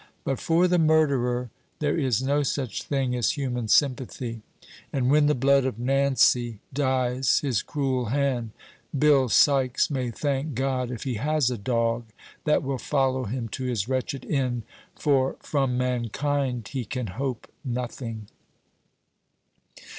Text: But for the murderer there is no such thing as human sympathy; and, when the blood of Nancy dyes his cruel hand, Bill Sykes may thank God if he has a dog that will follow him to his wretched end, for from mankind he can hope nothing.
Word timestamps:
But 0.23 0.39
for 0.39 0.67
the 0.67 0.79
murderer 0.79 1.51
there 1.77 1.95
is 1.95 2.23
no 2.23 2.41
such 2.41 2.81
thing 2.81 3.15
as 3.15 3.33
human 3.37 3.67
sympathy; 3.67 4.41
and, 4.91 5.11
when 5.11 5.27
the 5.27 5.35
blood 5.35 5.63
of 5.63 5.77
Nancy 5.77 6.57
dyes 6.73 7.41
his 7.41 7.61
cruel 7.61 8.05
hand, 8.05 8.49
Bill 8.97 9.29
Sykes 9.29 9.91
may 9.91 10.09
thank 10.09 10.55
God 10.55 10.89
if 10.89 11.03
he 11.03 11.17
has 11.21 11.51
a 11.51 11.55
dog 11.59 12.05
that 12.45 12.63
will 12.63 12.79
follow 12.79 13.25
him 13.25 13.47
to 13.49 13.65
his 13.65 13.87
wretched 13.87 14.25
end, 14.25 14.63
for 14.95 15.35
from 15.39 15.77
mankind 15.77 16.69
he 16.69 16.83
can 16.83 17.05
hope 17.05 17.47
nothing. 17.63 18.25